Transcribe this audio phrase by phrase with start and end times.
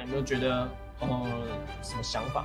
[0.00, 0.68] 有没有觉得
[1.00, 1.08] 呃
[1.82, 2.44] 什么想法？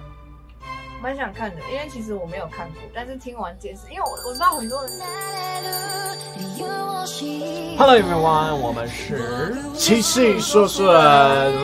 [1.02, 4.92] 蛮想看的，因为其实我没有看过，但是听完解释，因为我我知道很多人。
[7.78, 10.94] Hello everyone，我们是七系说说，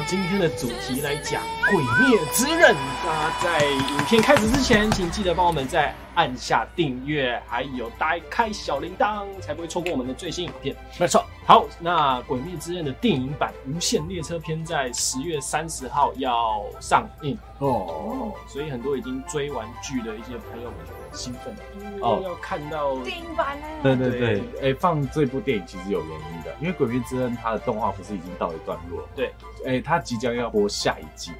[0.05, 1.41] 今天的主题来讲
[1.71, 2.75] 《鬼灭之刃》。
[3.05, 10.75] 大家在影片开始之前，请记得帮我们在按下订阅，还有打开小铃铛，才不会错过我们的最新影片。
[10.99, 23.67] 没错，好，那《鬼灭之刃》的电影版《无限列车篇》在十月三十号要上映哦，哦，所以很多已经追完剧的一些朋友们很兴奋，因哦为要看到电影版呢？
[23.83, 29.31] 对对对，哎、放这部电影其实有原因的，因为《鬼灭之刃》它的动画不是已经到一段落，对，
[29.65, 31.31] 哎、它即将要播下一季，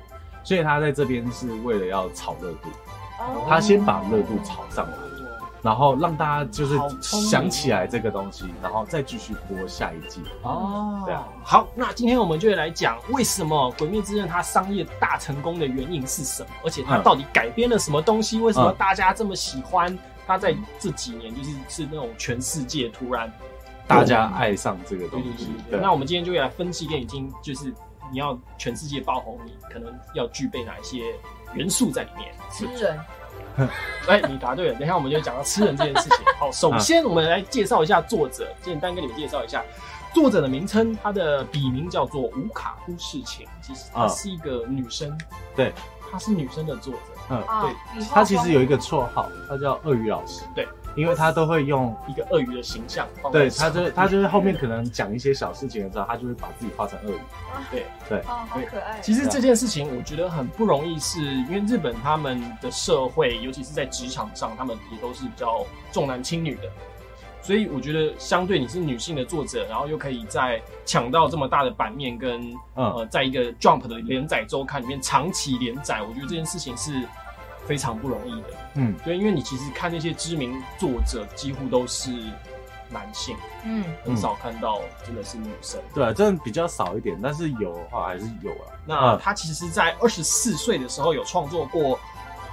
[0.50, 2.70] 所以他在这边是为了要炒热度，
[3.20, 4.94] 哦它先把热度炒上来，
[5.62, 10.24] 然后让大家就是想起来这个东西，然后再继续播下一季。
[10.42, 11.28] 哦，对啊。
[11.44, 18.40] 好，那今天我们就会来讲为什么《鬼灭之刃》它商业大成功的原因是什么，而且它嗯到底改编了什么东西？
[18.40, 19.96] 为什么嗯大家这么喜欢？
[20.26, 23.32] 它在这几年就是是那种全世界突然
[23.86, 27.72] 大家爱上这个东西对对对，对对那我们今天就会来分析电影经，就是
[28.12, 31.14] 你要全世界爆红，你可能要具备哪一些
[31.54, 32.34] 元素在里面。
[32.52, 33.00] 吃人，
[34.08, 34.74] 哎，你答对了。
[34.74, 36.20] 等一下我们就讲到吃人这件事情。
[36.40, 39.64] 好，首先我们来介绍一下作者，简单跟你们介绍一下。
[40.12, 45.16] 作者的名称，他的笔名叫做无卡夫世情，其实她啊是一个女生，
[45.56, 45.72] 对，
[46.12, 47.00] 她是女生的作者。
[47.30, 57.20] 嗯，啊对，她其实有一个绰号，她叫鳄鱼老师，对，因为他都会用一个鳄鱼的形象放在对，他就他就是后面可能讲一些小事情的时候，他就会把自己画成鳄鱼。
[58.08, 58.20] 对。
[58.22, 59.00] 哦，好可爱。
[59.02, 66.64] 其实这件事情我觉得很不容易是，因为日本他们的社会，尤其是在职场上，他们也都是比较重男轻女的，
[67.42, 77.04] 所以我觉得相对你是女性的作者，然后又可以在抢到这么大的版面跟，嗯呃，在一个 Jump 的连载周刊里面长期连载，我觉得这件事情是
[77.68, 78.48] 非常不容易的。
[78.76, 82.12] 嗯，对，因为你其实看那些知名作者，几乎都是
[82.90, 85.80] 男性，嗯，很少看到真的是女生。
[85.94, 88.66] 对啊，真的比较少一点，但是有的话还是有啊。
[88.86, 91.98] 那他其实在二十四岁的时候有创作过《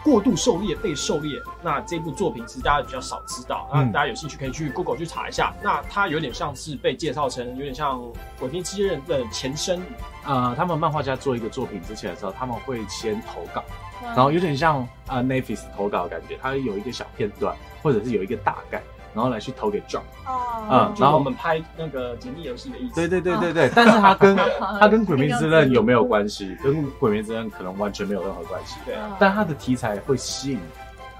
[0.06, 3.90] 过度狩猎被狩猎》，那这部作品其实大家比较少知道，那嗯。
[3.90, 5.52] 大家有兴趣可以去 Google 去查一下。
[5.60, 7.98] 那它有点像是被介绍成有点像
[8.38, 9.82] 《鬼灭之刃》的前身，
[10.24, 13.64] 呃，他们漫画家做一个作品之前的时候，他们会先投稿，
[14.00, 14.06] 嗯。
[14.14, 18.80] 然后有点像呃 n a f i s 投稿的感觉，它有一个小片段，或者是有一个大概，
[19.16, 20.02] 然后来去投给 John。
[20.26, 22.94] 哦，嗯然后我们拍那个解密游戏的意思。
[22.94, 24.36] 对对对对对， 但是他跟
[24.78, 26.04] 他跟《鬼灭之刃》有没有？
[26.04, 26.54] 关系？
[26.62, 28.76] 跟《鬼灭之刃》可能完全没有任何关系。
[28.84, 30.60] 对啊，但他的题材会吸引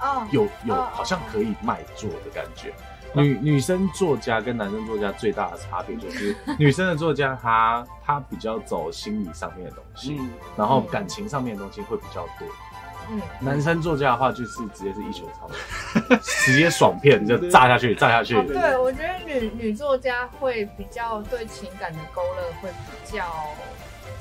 [0.01, 2.71] 哦，有有哦好像可以卖座的感觉。
[3.13, 12.45] 女女生作家跟男生作家最大的差别就是， 女生的作家她她比较走心理上面的东西，嗯，然后感情上面的东西会比较多。
[13.09, 15.49] 嗯，男生作家的话就是直接是一拳超
[16.09, 18.35] 人，直接爽片就炸下去，炸下去。
[18.35, 18.43] 哦，。
[18.45, 23.25] 对，我觉得女女作家会比较对情感的勾勒会比较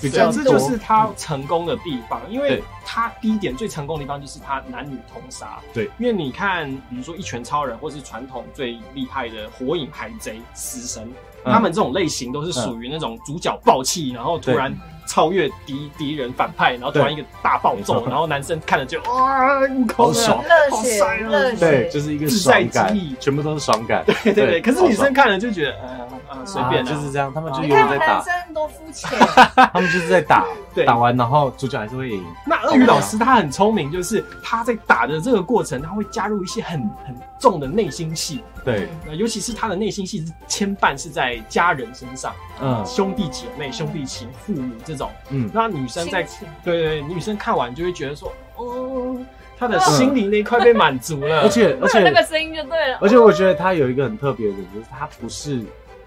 [0.01, 5.59] 比较这就是他成功的地方，因为他第一点最成功的地方就是他男女通杀。
[5.73, 11.09] 对，因为你看，比如说一拳超人，或是传统最厉害的火影、海贼、死神，
[11.45, 11.53] 嗯。
[11.53, 14.75] 他们这种类型都是属于那种主角暴气，然后突然
[15.07, 20.43] 超越敌敌人反派，然后突然一个大暴揍，然后男生看了就哇，悟空好爽。
[20.43, 24.05] 热血好帅啊，对，就是一个自在爽感之意，全部都是爽感。
[24.07, 24.61] 对对对。
[24.61, 27.65] 可是女生看了就觉得，呃呃，随便就是这样，他们就啊。
[27.65, 28.07] 有人在打。
[28.15, 29.11] 男，生多肤浅，
[29.73, 30.45] 他们就是在打，
[30.75, 30.85] 对。
[30.85, 32.25] 打完然后主角还是会赢。
[32.47, 42.85] 那鳄鱼老师他很聪明，就是他在打的这个过程，他会加入一些很很重的内心戏，对，那尤其是他的内心戏是牵绊是在家人身上，嗯。
[42.87, 45.11] 兄弟姐妹、兄弟情、父母这种。
[45.31, 46.49] 嗯，那女生在亲情。
[46.65, 49.17] 对对，对女生看完就会觉得说，哦，
[49.59, 52.99] 他的心灵那一块被满足了， 而且而会有那且个声音就对了。
[53.01, 55.63] 而且我觉得他有一个很特别的点，就是他不是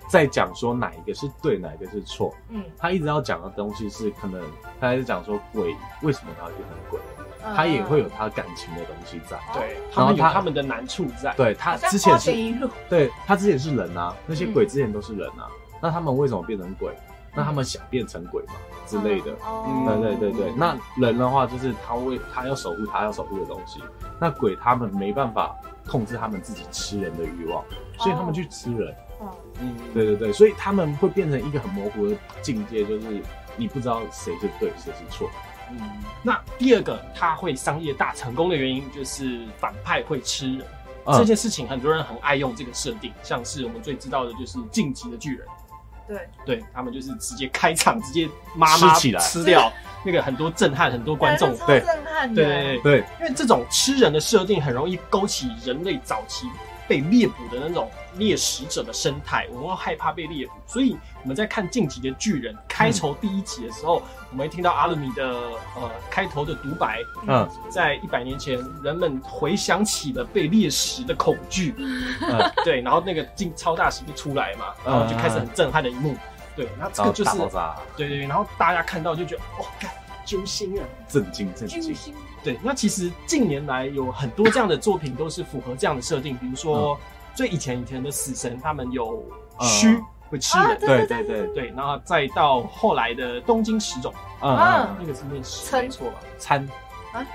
[0.10, 4.42] 在讲说哪一个是对，哪一个是错，嗯，他一直要讲的东西是可能
[4.82, 7.00] 他还是讲说鬼为什么他会变成鬼，
[7.46, 7.56] 嗯。
[7.56, 9.40] 他也会有他感情的东西在。
[9.54, 11.34] 对他他他们的难处在。
[11.36, 14.54] 对他好像之前是花田一路，对他之前是人啊，那些嗯。
[14.54, 15.48] 鬼之前都是人啊，
[15.80, 16.92] 那他们为什么变成鬼？
[17.36, 18.54] 那他们想变成鬼嘛
[18.88, 19.32] 之类的。
[19.46, 19.96] 哦。
[20.02, 23.80] 对对对对，那人的话就是他为他要守护他要守护的东西，
[24.20, 25.56] 那鬼他们没办法
[25.88, 27.64] 控制他们自己吃人的欲望，
[28.00, 28.96] 所以他们去吃人。
[29.20, 33.22] 哦嗯，对对对，所以他们会变成一个很模糊的境界，就是
[33.58, 35.30] 你不知道谁是对谁是错。
[35.72, 35.80] 嗯。
[36.24, 40.66] 那第二个，他会商业大成功的原因就是反派会吃人。
[41.06, 41.18] 嗯。
[41.18, 45.48] 这件事情很多人很爱用这个设定，像是我们最知道的就是晋级的巨人，
[46.08, 49.20] 对，对他们就是直接开场直接妈妈吃起来。
[49.20, 49.72] 吃掉，
[50.06, 51.50] 那个很多震撼，很多观众。
[51.68, 56.48] 对震撼的，对对对，对，因为这种吃人的设定很容易勾起人类早期
[56.88, 64.02] 被猎捕的那种猎食者的生态，我们会害怕被猎捕，所以我们在看《晋级的巨人》开头第一集的时候，
[64.32, 65.28] 我们会听到阿鲁米的
[65.76, 67.50] 呃开头的独白，嗯。
[67.70, 72.16] 在一百年前，人们回想起了被猎食的恐惧，嗯，
[72.66, 76.16] 对，然后那个镜超大石就出来嘛，然后就开始很震撼的一幕，
[76.56, 79.90] 对，然后这个就是爆炸，对对对，然后大家看到就觉得哦，干
[80.26, 80.86] 揪心啊！
[81.08, 81.96] 震惊震惊，
[82.44, 87.00] 对，那其实近年来有很多这样的作品都是符合这样的设定，比如说
[87.40, 89.24] 最以前以前的死神，他们有
[89.62, 94.90] 虚嗯会吃人，啊对对对对，然后再到后来的东京食种，嗯啊。
[94.90, 96.18] 嗯，那个是念食称没错吧？
[96.38, 96.68] 参。
[97.14, 97.26] 啊，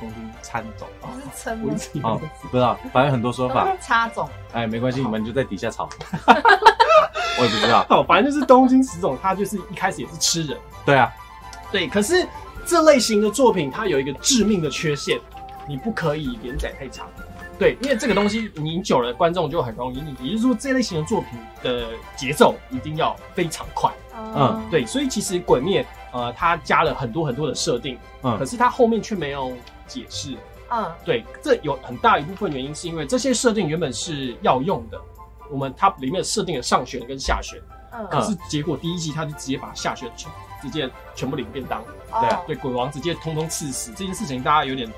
[0.00, 0.88] 东京参种。
[1.02, 1.66] 不是称吗？
[1.68, 1.76] 我一？
[1.76, 2.18] 直以为哦，
[2.50, 5.86] 不知道，反正很多说法， 插种，哎，没关系，你们就在底下吵，
[6.24, 11.12] 我也不知道，哦，反正就是东京食种，它就是一开始也是吃人，对啊，
[11.70, 12.26] 对，可是
[12.64, 15.20] 这类型的作品它有一个致命的缺陷，
[15.68, 17.06] 你不可以连载太长。
[17.60, 20.16] 对，因为这个东西你久了，观众就很容易腻。
[20.22, 23.92] 也就是说，这类型的作品的节奏一定要非常快。
[24.16, 29.52] 嗯，对，所以其实《鬼灭》呃，它加了很多很多的设定，嗯可嗯是它后面却没有
[29.86, 30.34] 解释。
[30.70, 34.98] 嗯，对，这有很大一部分原因是因为这些设定原本是要用的，
[35.50, 37.60] 我们它里面设定了上旋跟下旋，
[38.10, 41.82] 可嗯，是结果第一季它就直接把下旋全直接全部领便当。
[42.10, 44.90] 哦对啊对鬼王直接通通刺死这件事情，大家有点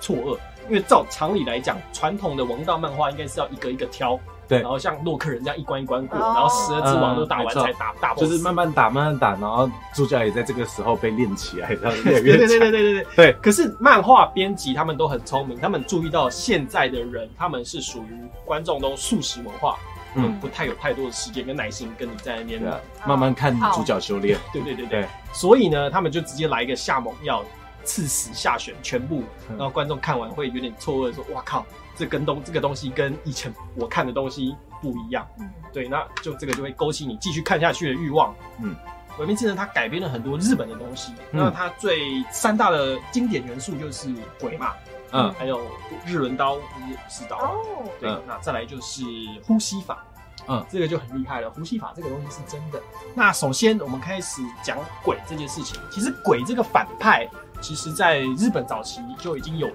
[0.00, 4.18] 错愕，因为照常理来讲，传统的王道漫画应该是要一个一个挑，
[4.48, 4.60] 对。
[4.60, 6.32] 然后像洛克人这样一关一关过，哦。
[6.34, 12.20] 然后十二只王都打完才打大 boss，就是慢慢打，慢慢打，然后主角也在这个时候被练起来，然后越来。
[12.20, 12.58] 对对对越。
[12.58, 13.06] 对对对对。
[13.16, 19.76] 对，可是漫画编辑他们都很聪明，他们注意到现在的人，他们是属于观众都素食文化，
[20.14, 22.60] 嗯，嗯不太有太多的时间跟耐心跟你在那边
[23.06, 24.38] 慢慢看主角修炼。
[24.52, 27.44] 对对对对，对，所以呢，他们就直接来一个下猛药，
[27.86, 31.64] 刺死下选全部，嗯然后观众看完会有点错愕，说：“哇靠，
[31.96, 35.26] 这跟东这个东西跟以前我看的东西不一样。
[35.40, 38.34] 嗯”对，那就这个就会勾起你继续看下去的欲望。
[38.60, 38.74] 嗯，
[39.16, 44.72] 《鬼灭之刃》它改编了很多日本的东西，嗯那它最三大的经典元素就是鬼嘛，
[45.12, 45.60] 嗯还有
[46.04, 47.36] 日轮刀就是武士刀。
[47.38, 49.02] 哦，对，嗯那再来就是
[49.44, 50.04] 呼吸法，
[50.48, 51.50] 嗯，这个就很厉害了。
[51.50, 52.80] 呼吸法这个东西是真的。
[53.14, 55.78] 那首先我们开始讲鬼这件事情。
[55.90, 57.28] 其实鬼这个反派，
[57.60, 59.70] 其实在日本早期就已经有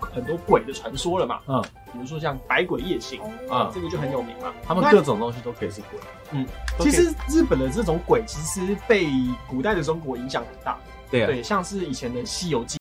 [0.00, 1.40] 很多鬼的传说了嘛。
[1.46, 1.62] 嗯，
[1.92, 3.20] 比如说像百鬼夜行，
[3.50, 4.52] 啊这个就很有名嘛。
[4.62, 6.00] 他们各种东西都可以是鬼。
[6.32, 6.46] 嗯，
[6.78, 9.08] 其实日本的这种鬼，其实被
[9.48, 10.78] 古代的中国影响很大。
[11.10, 12.76] 对啊，对，像是以前的《西游记》，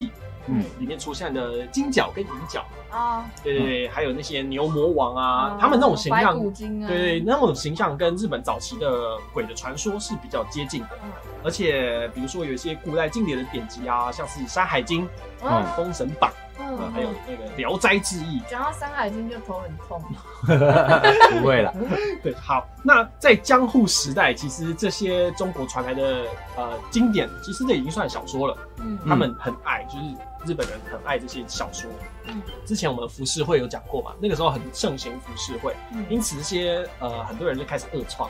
[0.48, 11.12] 嗯里面出现的金角跟银角，啊，对对对，还有那些牛魔王啊，哦他们那种形象对对，那种形象跟日本早期的鬼的传说是比较接近的，嗯
[11.46, 15.06] 而且比如说有一些古代经典的典籍啊，像是《山海经》
[15.44, 18.40] 嗯《封神榜》嗯呃，还有那个《聊斋志异》。
[18.50, 20.02] 讲到《山海经》就头很痛，
[20.48, 21.72] 不会啦。
[22.24, 26.26] 对，好，那在江户时代，其实这些中国传来的
[26.56, 28.58] 呃经典，其实这已经算小说了。
[28.80, 31.90] 嗯他们很爱，就是日本人很爱这些小说。
[32.28, 38.30] 嗯之前我们浮世绘有讲过嘛，那个时候很盛行浮世绘，嗯因此这些呃很多人就开始恶创，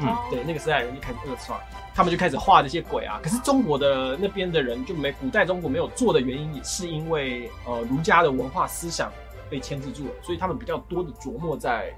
[0.00, 1.58] 嗯哦对，那个时代人就开始恶创，
[1.94, 3.20] 他们就开始画这些鬼啊。
[3.22, 9.10] 可是中国的那边的人就没，古代中国没有做的原因，也是因为呃儒家的文化思想
[9.50, 11.94] 被牵制住了，所以他们比较多的琢磨在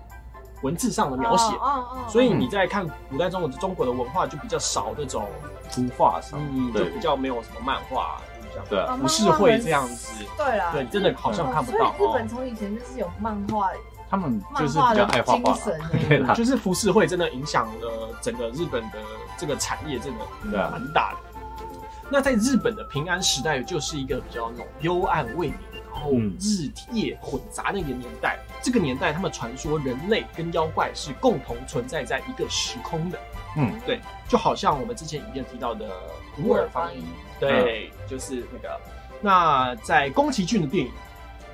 [0.63, 1.55] 文字上的描写。
[1.57, 5.29] 哦哦哦所以你在看古代中国中国的文化就比较少那种，
[5.73, 8.21] 图画上，嗯，就对比较没有什么漫画，
[8.69, 10.25] 对啊，哦浮世绘这样子。
[10.37, 12.29] 对啦，对，真的好像看不到哦所以日本哦。
[12.31, 13.71] 从以前就是有漫画，
[14.15, 15.55] 他们就是比较爱画画
[16.35, 18.99] 就是浮世绘真的影响了整个日本的
[19.37, 21.19] 这个产业，真的蛮大的。
[22.09, 25.57] 那在日本的平安时代，就是一个比较那种幽暗未明，
[25.93, 28.39] 然后嗯日夜混杂的一个年代。
[28.63, 33.19] 这个年代，他们传说人类跟妖怪是共同存在在一个时空的。
[33.57, 35.89] 嗯，对，就好像我们之前影片提到的
[36.39, 37.05] 无耳方音，
[37.41, 38.81] 对，就是那个。
[39.21, 40.93] 那在宫崎骏的电影，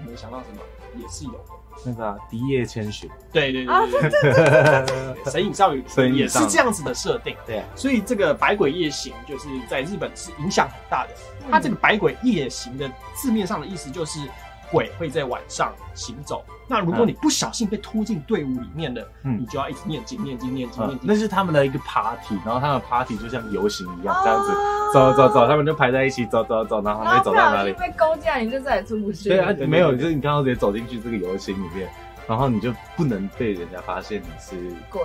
[0.03, 0.61] 你们想到什么？
[1.01, 1.70] 也是有的。
[1.85, 7.35] 那个啊笛叶千寻，对对对啊对对对，神隐少女也神隐少女是这样子的设定。
[7.47, 11.11] 对，所以这个百鬼夜行就是在日本是影响很大的。
[11.13, 14.21] 嗯它这个百鬼夜行的字面上的意思就是
[14.71, 16.45] 鬼会在晚上行走。
[16.67, 21.09] 那如果你不小心被拖进队伍里面了，嗯你就要一直念经、念经、念经、嗯念，经。
[21.09, 24.53] 那是他们的一个 party，然后他们 party 就像游行一样哦这样子，
[24.95, 27.73] 走走走，他们就排在一起走走走，然后他们会然后不走到哪里？
[27.73, 29.29] 被勾进来，你就再也出不去。
[29.31, 31.91] 对啊，没有，就是你刚刚直接走进去这个游行里面，
[32.29, 35.03] 然后你就不能被人家发现你是鬼，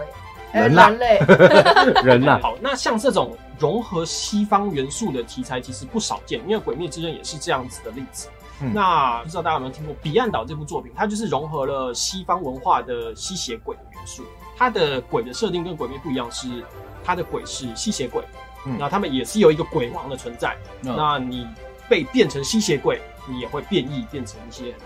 [0.54, 1.20] 哎人类
[2.06, 8.28] 人呐、好，那像这种融合西方元素的题材其实不少见，因为《鬼灭之刃》也是这样子的例子。
[8.62, 10.92] 嗯那不知道大家有没有听过《彼岸岛》这部作品？
[10.96, 14.24] 它就是融合了西方文化的吸血鬼的元素。
[14.58, 16.64] 它的鬼的设定跟鬼灭不一样，是
[17.04, 18.24] 它的鬼是吸血鬼，
[18.66, 20.56] 嗯那他们也是有一个鬼王的存在。
[20.84, 21.46] 嗯那你
[21.90, 24.82] 被变成吸血鬼，你也会变异变成一些很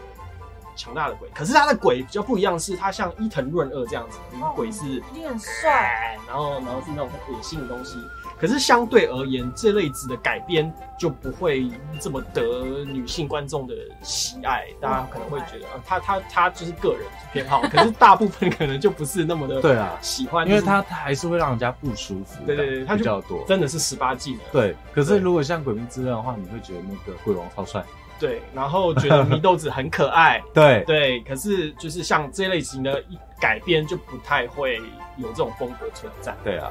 [0.79, 1.29] 强大的鬼。
[1.35, 6.17] 可是他的鬼比较不一样，是他像伊藤润二这样子，你鬼是一定很帅。
[6.27, 7.97] 然后然后是那种很恶心的东西。
[8.39, 11.69] 可是相对而言，这类子的改编就不会
[11.99, 14.65] 这么得女性观众的喜爱。
[14.79, 17.01] 大家可能会觉得，啊，他他他就是个人
[17.33, 23.43] 偏好，可是大部分可能就不是那么的 对啊，喜欢，因为就是它它还是会让人家不舒服，对对对，他比较多。
[23.45, 24.43] 真的是十八禁的。
[24.53, 27.83] 对，可是如果像《鬼灭之刃》的话，你会觉得那个鬼王超帅。
[28.19, 34.81] 对，然后觉得祢豆子很可爱， 对，对，可是就是像这类型的一改编就不太会
[35.17, 36.35] 有这种风格存在。
[36.43, 36.69] 对啊，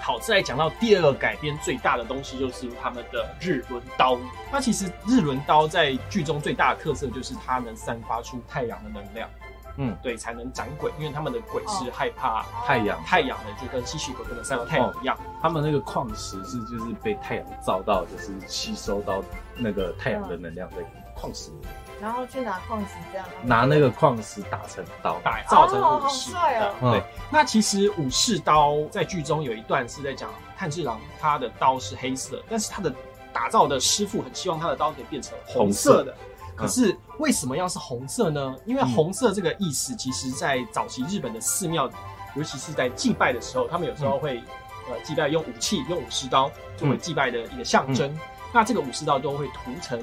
[0.00, 4.18] 好，再来讲到第二个改编最大的东西，就是他们的日轮刀。
[4.52, 9.28] 那其实日轮刀在剧中最大的特色就是它能散发出太阳的能量，
[9.82, 13.02] 嗯，对，才能斩鬼，因为他们的鬼是害怕太阳。
[13.02, 15.16] 太阳的，就跟吸血鬼不能晒到太阳一样。
[15.40, 19.22] 他们那个矿石是就是被太阳照到，就是吸收到
[19.56, 20.76] 那个太阳的能量在
[21.14, 21.50] 矿石。
[21.50, 21.68] 里面，
[21.98, 25.18] 然后去拿矿石这样，拿那个矿石打成刀。
[25.24, 26.30] 打造成哦好武士。
[26.30, 26.74] 帅哦。
[26.82, 26.92] 嗯。
[26.92, 32.92] 对，那其实武士刀在剧中有一段是在讲炭治郎他的刀是黑色，但是他的
[33.32, 36.14] 打造的师傅很希望他的刀可以变成红色的。
[36.60, 38.54] 可是为什么要是红色呢？
[38.66, 41.90] 因为红色这个意思，其实在早期日本的寺庙，
[42.36, 44.36] 尤其是在祭拜的时候，他们有时候会、
[44.90, 48.14] 呃祭拜用武器，用武士刀作为祭拜的一个象征。
[48.52, 49.98] 那这个武士刀都会涂成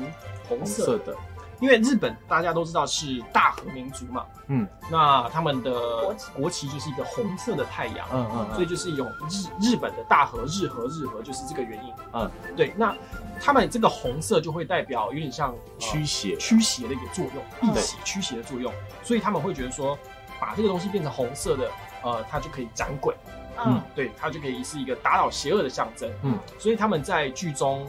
[0.48, 1.16] 红色的，
[1.60, 6.32] 因为日本大家都知道是大和民族嘛，嗯，那他们的国旗。
[6.34, 8.56] 国旗就是一个红色的太阳，嗯嗯嗯。
[8.56, 12.96] 所以就是有日日本的大和日和日和就是这个原因，嗯，对，那
[13.42, 17.74] 他们这个红色就会代表有点像驱邪驱邪的一个作用，嗯。
[17.74, 18.72] 辟邪驱邪的作用，
[19.04, 19.98] 所以他们会觉得说，
[20.40, 21.72] 把这个东西变成红色的，
[22.04, 23.16] 呃，它就可以斩鬼，
[23.58, 26.10] 嗯，对，它就可以是一个打倒邪恶的象征。
[26.22, 27.86] 嗯，所以他们在剧中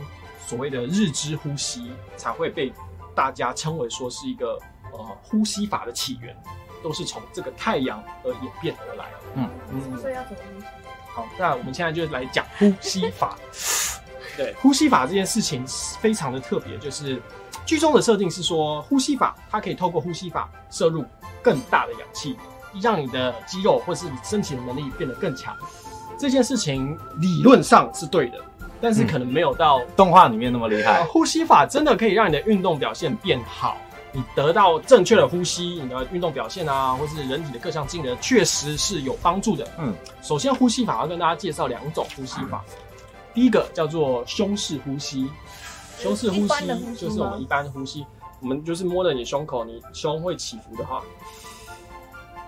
[0.46, 2.72] 所谓的日之呼吸才会被
[3.18, 4.56] 大家称为说是一个
[4.92, 6.36] 呃呼吸法的起源，
[6.84, 9.06] 都是从这个太阳而演变而来。
[9.34, 10.66] 嗯嗯，所以要怎么呼吸？
[11.12, 13.36] 好，那我们现在就来讲 呼吸法。
[14.36, 15.66] 对，呼吸法这件事情
[16.00, 17.20] 非常的特别，就是
[17.66, 21.04] 剧中的设定是说，呼吸法它可以透过呼吸法摄入
[21.42, 22.38] 更大的氧气，
[22.80, 25.56] 让你的肌肉或是你身体的能力变得更强。
[26.16, 28.38] 这件事情理论上是对的，
[28.80, 31.04] 但是可能没有到、动画里面那么厉呃害。
[31.04, 33.76] 呼吸法真的可以让你的运动表现变好。
[34.10, 39.68] 你得到正确的呼吸，你的运动表现啊，或是人体的各项技能，确实是有帮助的。
[39.78, 42.64] 嗯，首先，呼吸法要跟大家介绍两种呼吸法。
[43.34, 45.28] 第一个叫做胸式呼吸，
[45.98, 46.66] 胸式呼吸
[46.96, 48.04] 就是我们一般呼吸，
[48.40, 51.02] 我们就是摸着你胸口，你胸会起伏的话，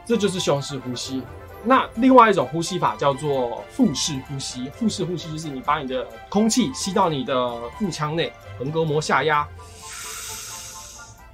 [0.07, 1.23] 这就是胸式呼吸。
[1.63, 9.47] 那另外一种呼吸法叫做腹式呼吸，腹式呼吸就是你把你的空气吸到你的腹腔内，横膈膜下压，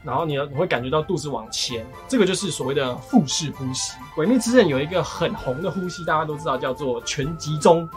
[0.03, 3.93] 然后你你会感觉到肚子往前，这个就是所谓的腹式呼吸。
[4.17, 7.89] 鬼灭之刃有一个很红的呼吸，大家都知道叫做全集中，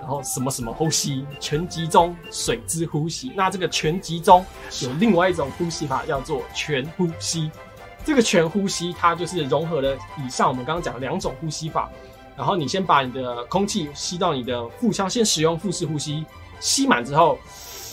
[0.00, 3.32] 然后什么什么呼吸，全集中水之呼吸。
[3.34, 4.44] 那这个全集中
[4.82, 7.50] 有另外一种呼吸法叫做全呼吸。
[8.04, 11.88] 这个全呼吸它就是融合了以上我们刚刚讲的两种呼吸法，
[12.36, 16.24] 然后你先把你的空气吸到你的腹腔，先使用腹式呼吸，
[16.58, 17.38] 吸满之后，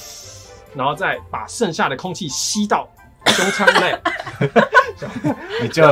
[0.74, 2.88] 然后再把剩下的空气吸到
[3.26, 3.98] 胸腔内。
[5.62, 5.84] 你就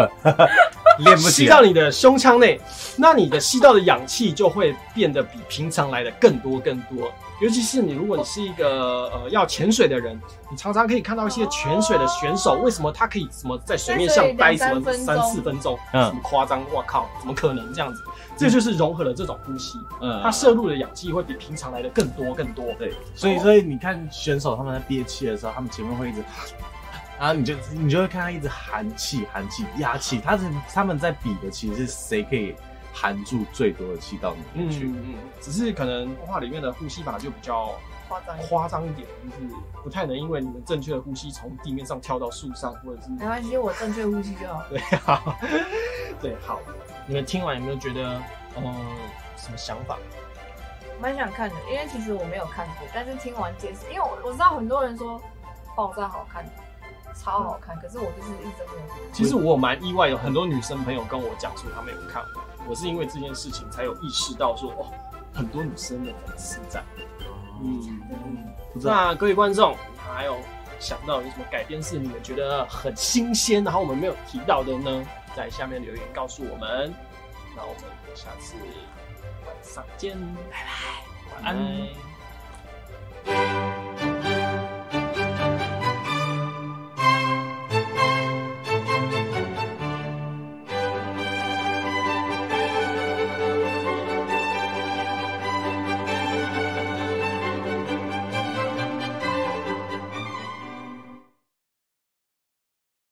[1.00, 1.62] 练不吸到。
[1.62, 2.60] 你的胸腔内，
[2.96, 7.12] 那你的吸到的氧气就会变得比平常来的更多更多。
[7.42, 10.18] 尤其是你，如果你是一个呃要潜水的人，
[10.50, 16.64] 你常常可以看到一些潜水的选手，为什么他可以什么在水面上待什么三三四分钟，嗯什么夸张？
[16.72, 18.02] 我靠，怎么可能这样子？
[18.38, 22.66] 这就是融合了这种呼吸，嗯它摄入的氧气会比平常来的更多更多。
[22.80, 26.24] 对，所以所以你看选手他们在憋气的时候，他们前面会一直，
[27.20, 30.20] 然后你就你就会看他一直含气、含气、压气。
[30.20, 30.44] 他是
[30.74, 32.56] 他们在比的其实是谁可以
[32.94, 34.88] 含住最多的气到里面去。
[34.88, 37.74] 嗯嗯，只是可能动画里面的呼吸法就比较
[38.08, 38.38] 夸张。
[38.40, 39.54] 夸张一点，就是
[39.84, 44.64] 不太能因为你们正确的呼吸从地面上跳到树上，或者是没关系，我正确呼吸就好。
[44.70, 45.38] 对啊，
[46.22, 46.60] 对，好，
[47.08, 48.22] 你们听完有没有觉得，
[48.56, 48.62] 呃，
[49.38, 49.98] 什么想法？
[51.02, 55.22] 蛮想看的，因为其实我没有看过，但是听完解释，因为我我知道很多人说
[55.76, 56.46] 爆炸好看，
[57.16, 59.12] 超好看，可是我就是一直都没有。
[59.12, 64.88] 其实我蛮意外，有很多女生朋友跟我讲说她没有看完，我是因为这件事情才有意识到说，哦，
[65.34, 66.84] 很多女生的粉丝在。
[67.62, 67.82] 嗯
[68.12, 70.38] 嗯，不知道那各位观众还有
[70.80, 75.04] 想到有什么改编是你们觉得很新鲜，然后我们没有提到的呢？
[75.36, 76.94] 在下面留言告诉我们。
[77.56, 78.56] 那我们下次
[79.46, 80.18] 晚上见，
[80.52, 81.56] 拜拜，晚
[83.26, 83.85] 安。